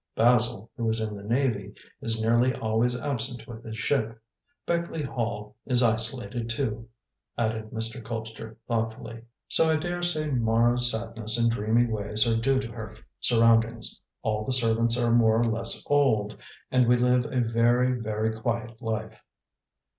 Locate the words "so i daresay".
9.47-10.31